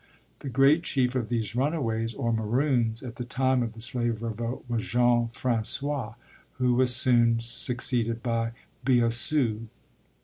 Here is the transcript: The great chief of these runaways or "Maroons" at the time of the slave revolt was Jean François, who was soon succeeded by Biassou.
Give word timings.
The 0.39 0.49
great 0.49 0.81
chief 0.81 1.13
of 1.13 1.29
these 1.29 1.55
runaways 1.55 2.15
or 2.15 2.33
"Maroons" 2.33 3.03
at 3.03 3.17
the 3.17 3.23
time 3.23 3.61
of 3.61 3.73
the 3.73 3.81
slave 3.81 4.23
revolt 4.23 4.65
was 4.67 4.81
Jean 4.83 5.27
François, 5.27 6.15
who 6.53 6.73
was 6.73 6.95
soon 6.95 7.39
succeeded 7.39 8.23
by 8.23 8.53
Biassou. 8.83 9.67